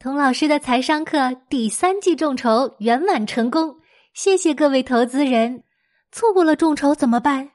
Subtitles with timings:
[0.00, 3.78] 童老师的财商课第三季众筹圆满成功，
[4.14, 5.64] 谢谢各位投资人。
[6.12, 7.50] 错过了众筹怎么办？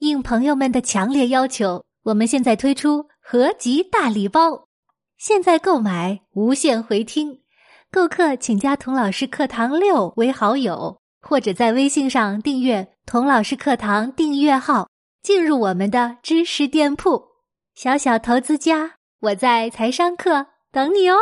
[0.00, 4.68] 应朋友们的强烈要求，我们现在推出合集大礼包，
[5.16, 7.40] 现在购买无限回听。
[7.90, 14.86] 购课请加童老师课堂六为好友，或者在微信上订阅童老师课堂订阅号，
[15.22, 17.22] 进入我们的知识店铺。
[17.74, 21.16] 小小投资家，我在财商课等你哦。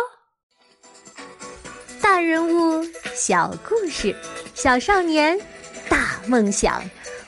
[2.03, 4.15] 大人物，小故事，
[4.55, 5.39] 小少年，
[5.89, 6.83] 大梦想。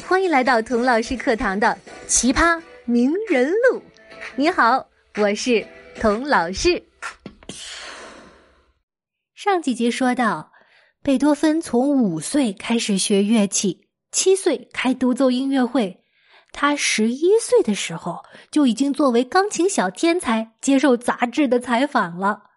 [0.06, 1.68] 欢迎来到童老师课堂的
[2.06, 3.78] 《奇葩名人录》。
[4.36, 4.86] 你好，
[5.16, 5.66] 我是
[6.00, 6.82] 童老师。
[9.34, 10.52] 上几集说到，
[11.02, 16.04] 贝多芬从五岁开始学乐器，七岁开独奏音乐会。
[16.52, 22.49] 他十一岁的时候就已经作为钢琴小天才接受杂志的采访了。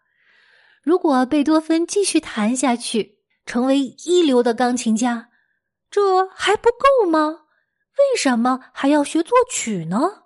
[0.84, 5.30] 如果贝多芬继续弹下去，成为一流的钢琴家，
[5.90, 7.40] 这还不够吗？
[7.98, 10.24] 为什么还要学作曲呢？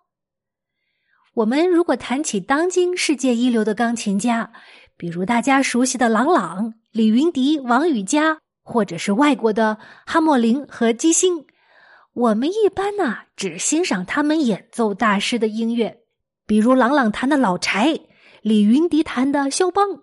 [1.36, 4.52] 我们如果谈起当今世界一流的钢琴家，
[4.98, 11.46] 比如大家熟悉的郎朗、李云迪、王羽佳，或者是外国的哈莫林和基辛，
[12.14, 16.00] 我们一般呢只欣赏他们演奏大师的音乐，
[16.48, 18.00] 比如郎朗弹的老柴，
[18.42, 20.02] 李云迪弹的肖邦。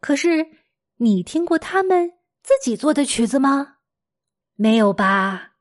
[0.00, 0.48] 可是，
[0.96, 2.12] 你听过他们
[2.42, 3.76] 自己做的曲子吗？
[4.56, 5.52] 没有吧？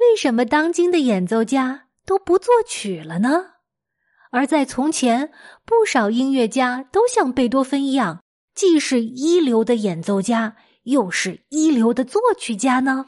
[0.00, 3.54] 为什么当今的演奏家都不作曲了呢？
[4.30, 5.32] 而在从前，
[5.64, 8.22] 不少音乐家都像贝多芬一样，
[8.54, 13.06] 既是一流的演奏家，又是一流的作曲家呢？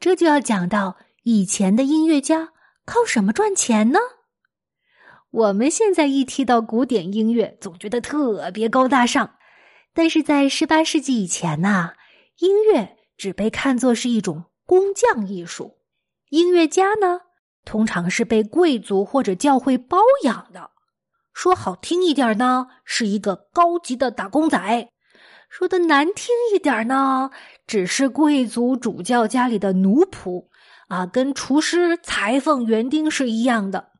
[0.00, 2.52] 这就要讲到以前的音乐家
[2.84, 3.98] 靠什么赚钱呢？
[5.32, 9.36] 我们现在一提到古典音乐，总觉得特别高大上，
[9.94, 11.94] 但是在十八世纪以前呐，
[12.40, 15.78] 音乐只被看作是一种工匠艺术，
[16.28, 17.20] 音乐家呢，
[17.64, 20.70] 通常是被贵族或者教会包养的。
[21.32, 24.58] 说好听一点呢，是一个高级的打工仔；
[25.48, 27.30] 说的难听一点呢，
[27.66, 30.48] 只是贵族主教家里的奴仆。
[30.88, 33.91] 啊，跟厨师、裁缝、园丁是一样的。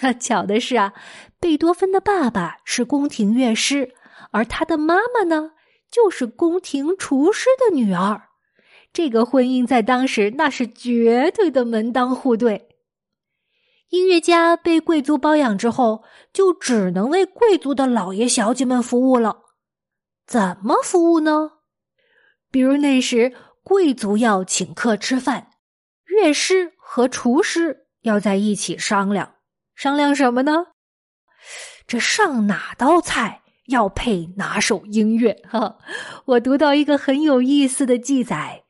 [0.00, 0.94] 那 巧的是啊，
[1.40, 3.92] 贝多芬的爸爸是宫廷乐师，
[4.30, 5.52] 而他的妈妈呢，
[5.90, 8.28] 就是宫廷厨师的女儿。
[8.92, 12.68] 这个婚姻在当时那是绝对的门当户对。
[13.90, 19.42] 音乐家被贵族包养之后，就只能为贵族的老爷小姐们服务了。
[20.26, 21.50] 怎么服务呢？
[22.52, 23.32] 比如那时
[23.64, 25.48] 贵族要请客吃饭，
[26.04, 29.34] 乐师和厨师要在一起商量。
[29.80, 30.66] 商量什么呢？
[31.86, 35.34] 这上哪道菜要配哪首音乐？
[35.48, 35.78] 哈，
[36.26, 38.64] 我读到一个很有意思的记载：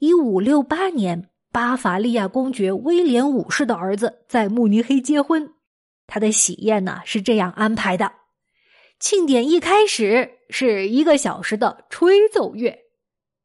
[0.00, 5.50] 一五六八年，巴伐利亚公爵威廉五世的儿子在慕尼黑结婚，
[6.06, 8.12] 他的喜宴呢是这样安排的：
[8.98, 12.78] 庆典一开始是一个小时的吹奏乐，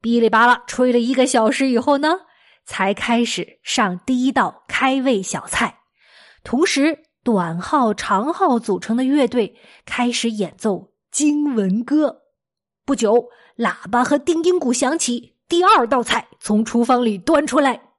[0.01, 2.19] 哔哩吧啦吹了一个小时以后呢，
[2.65, 5.79] 才开始上第一道开胃小菜。
[6.45, 12.21] 同时，短号、长号组成的乐队开始演奏经文歌。
[12.85, 17.89] 不久，喇叭和定音鼓响起，第二道菜从厨房里端出来，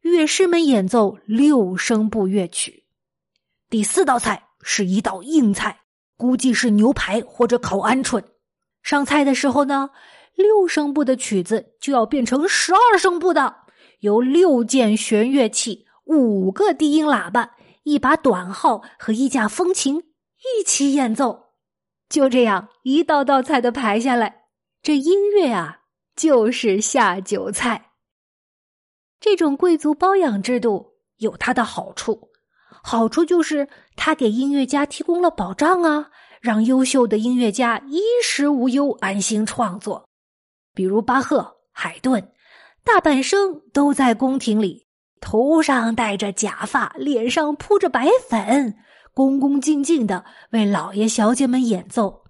[0.00, 2.86] 乐师们演奏六声部乐曲。
[3.70, 5.82] 第四道菜是一道硬菜，
[6.16, 8.20] 估计是牛排或者烤鹌鹑。
[8.82, 9.90] 上菜的时候呢，
[10.34, 13.58] 六声部的曲子就要变成十二声部的，
[14.00, 17.52] 由六件弦乐器、五个低音喇叭。
[17.86, 20.02] 一把短号和一架风琴
[20.58, 21.52] 一起演奏，
[22.08, 24.46] 就这样一道道菜的排下来，
[24.82, 25.82] 这音乐啊
[26.16, 27.92] 就是下酒菜。
[29.20, 32.30] 这种贵族包养制度有它的好处，
[32.82, 36.10] 好处就是它给音乐家提供了保障啊，
[36.40, 40.08] 让优秀的音乐家衣食无忧，安心创作。
[40.74, 42.32] 比如巴赫、海顿，
[42.82, 44.85] 大半生都在宫廷里。
[45.20, 48.76] 头上戴着假发，脸上铺着白粉，
[49.14, 52.24] 恭恭敬敬的为老爷小姐们演奏。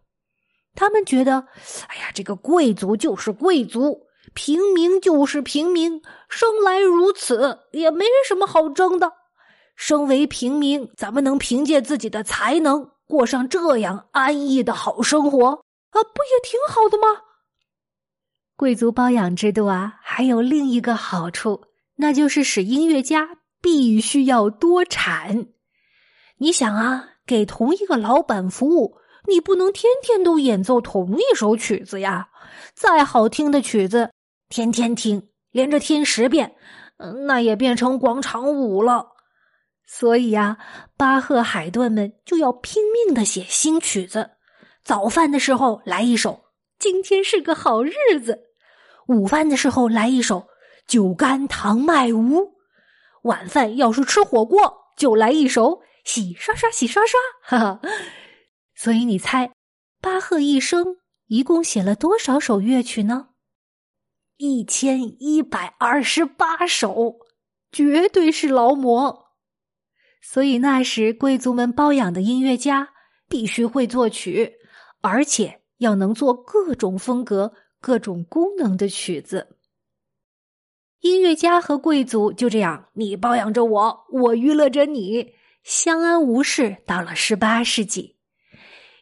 [0.74, 1.46] 他们觉得，
[1.88, 4.02] 哎呀，这个贵族就是贵族，
[4.34, 9.12] 平民就是平民，生来如此，也没什么好争的。
[9.74, 15.56] 身为平民，咱们能凭借自己的才能过上这样安逸的好生活，啊，
[15.92, 17.22] 不也挺好的吗？
[18.56, 21.62] 贵族包养制度啊，还有另一个好处。
[21.96, 25.46] 那就是使音乐家必须要多产。
[26.38, 32.28] 你想啊，给同一个老板服务，你不能天天都演奏同一首曲子呀。
[32.74, 34.10] 再好听的曲子，
[34.48, 36.54] 天天听，连着听十遍，
[37.26, 39.08] 那也变成广场舞了。
[39.86, 40.58] 所以呀，
[40.96, 44.30] 巴赫、海顿们就要拼命的写新曲子。
[44.84, 46.32] 早饭的时候来一首
[46.78, 48.44] 《今天是个好日子》，
[49.14, 50.40] 午饭的时候来一首
[50.86, 52.40] 《酒干倘卖无》，
[53.22, 55.70] 晚饭要是吃火锅，就来一首
[56.04, 57.18] 《洗刷刷洗刷刷》。
[57.42, 57.80] 哈哈，
[58.74, 59.52] 所以你猜，
[60.00, 63.30] 巴赫一生一共写了多少首乐曲呢？
[64.36, 67.16] 一千一百二十八首，
[67.72, 69.26] 绝对是劳模。
[70.22, 72.90] 所以那时贵族们包养的音乐家
[73.28, 74.54] 必须会作曲，
[75.00, 79.55] 而且要能做各种风格、各种功能的曲子。
[81.26, 85.34] 乐家和贵族就这样，你包养着我，我娱乐着你，
[85.64, 86.76] 相安无事。
[86.86, 88.16] 到了十八世纪，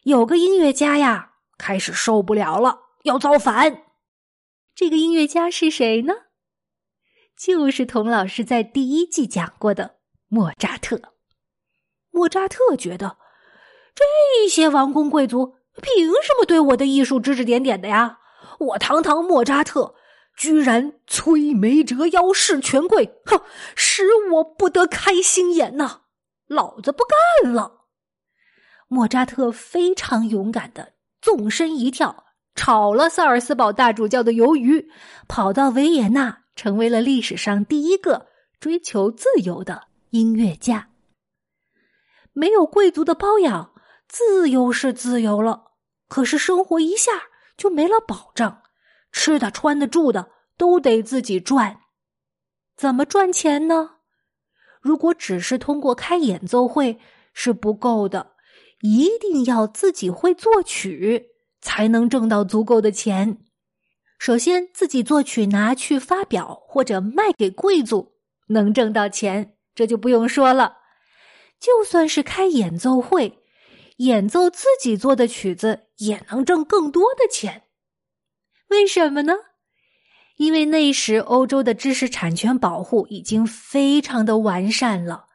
[0.03, 3.83] 有个音乐家呀，开始受不了了，要造反。
[4.73, 6.13] 这个音乐家是谁呢？
[7.37, 10.99] 就是童老师在第一季讲过的莫扎特。
[12.09, 13.17] 莫扎特觉得，
[13.93, 18.17] 这些王公贵族凭什么对我的艺术指指点点的呀？
[18.57, 19.93] 我堂堂莫扎特，
[20.35, 23.41] 居然摧眉折腰事权贵，哼，
[23.75, 26.01] 使我不得开心颜呐！
[26.47, 27.03] 老子不
[27.43, 27.85] 干了！
[28.87, 34.91] 莫扎特非常勇敢的纵身一跳，炒了萨尔斯堡大主教的鱿鱼，
[35.27, 38.27] 跑到维也纳，成为了历史上第一个
[38.59, 40.89] 追求自由的音乐家。
[42.33, 43.73] 没有贵族的包养，
[44.07, 45.71] 自由是自由了，
[46.07, 47.11] 可是生活一下
[47.57, 48.61] 就没了保障，
[49.15, 51.79] 吃的、穿的、住的都得自己赚。
[52.75, 53.91] 怎么赚钱呢？
[54.81, 56.99] 如果只是通过开演奏会
[57.33, 58.33] 是不够的，
[58.81, 61.29] 一定要自己会作曲，
[61.61, 63.37] 才能挣到足够的钱。
[64.19, 68.17] 首先，自己作曲拿去发表或者卖给贵族，
[68.49, 70.79] 能挣到钱，这就不用说了。
[71.57, 73.39] 就算是开演奏会，
[73.97, 77.63] 演奏自己做的曲子也能挣更多的钱。
[78.69, 79.33] 为什么呢？
[80.37, 85.25] 因为那时欧洲的知识产权保护已经非常的完善了。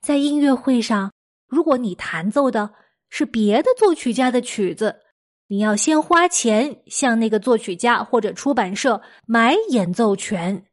[0.00, 1.12] 在音乐会上，
[1.46, 2.70] 如果你弹奏的
[3.10, 5.00] 是别的作曲家的曲子，
[5.48, 10.64] 你要先花钱向那个作曲家或者出版社买演奏权。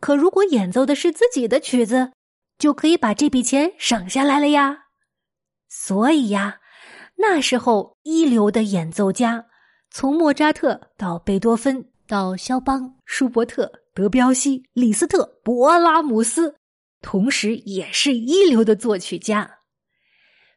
[0.00, 2.12] 可如果演奏的是自己的曲子，
[2.58, 4.86] 就可以把这笔钱省下来了呀，
[5.68, 6.60] 所以呀，
[7.16, 9.46] 那时候一流的演奏家，
[9.98, 16.56] 从莫扎特到贝多芬到肖邦、舒伯特、德彪西、李斯特、勃拉姆斯，
[17.00, 19.60] 同时也是一流的作曲家。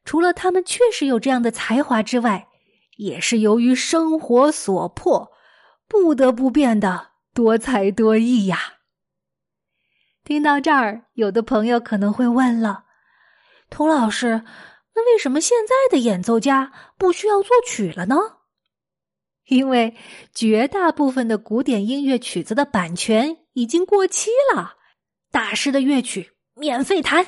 [0.03, 2.50] 除了他们确实有这样的才华之外，
[2.97, 5.31] 也是由于生活所迫，
[5.88, 8.59] 不得不变得多才多艺呀。
[10.25, 12.83] 听到这儿，有的朋友可能会问了
[13.71, 14.44] ：“童老师，
[14.95, 18.18] 那为什么现在的演奏家不需要作曲了呢？”
[19.50, 19.96] 因为
[20.34, 24.75] 绝大部分的古典音乐曲子的版权已经过期了，
[25.31, 27.25] 大师的乐曲免费弹。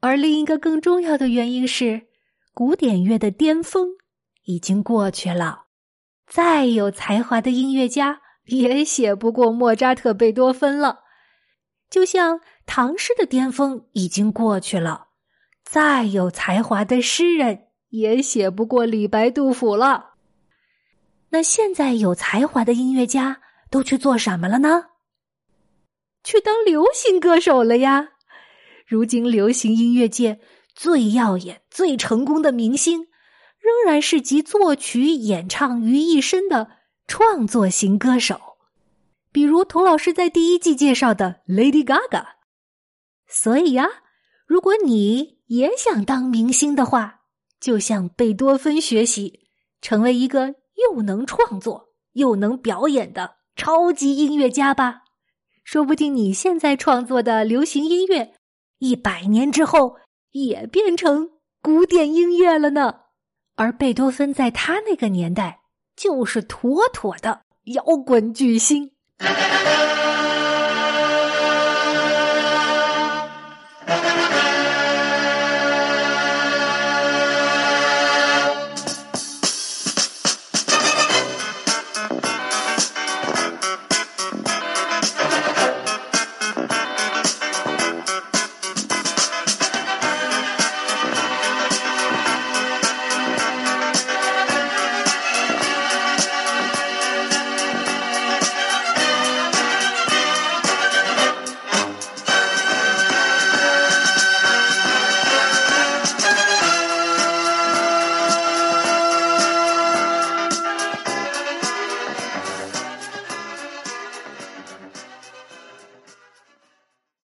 [0.00, 2.06] 而另一个更重要的原因是，
[2.54, 3.88] 古典乐的巅峰
[4.44, 5.64] 已经过去了，
[6.26, 11.00] 再有才华的音乐家也写不过莫扎特、贝多芬了。
[11.90, 15.08] 就像唐诗的巅峰已经过去了，
[15.64, 20.11] 再有才华的诗人也写不过李白、杜甫了。
[21.32, 24.88] 那现在有才华的音乐家都去做什么了呢？
[26.22, 28.10] 去当流行歌手了呀！
[28.86, 30.40] 如今流行音乐界
[30.74, 33.08] 最耀眼、最成功的明星，
[33.58, 36.68] 仍然是集作曲、演唱于一身的
[37.08, 38.38] 创作型歌手。
[39.32, 42.26] 比如童老师在第一季介绍的 Lady Gaga，
[43.26, 43.88] 所以呀，
[44.44, 47.22] 如果你也想当明星的话，
[47.58, 49.48] 就向贝多芬学习，
[49.80, 55.02] 成为一个又能创作又能表演的超级音乐家吧。
[55.64, 58.34] 说不定你现在创作的流行音乐，
[58.78, 59.96] 一百年之后
[60.32, 61.30] 也变成
[61.62, 62.94] 古典音乐了呢。
[63.54, 65.60] 而贝多芬在他那个年代
[65.94, 68.90] 就是妥妥的摇滚巨星。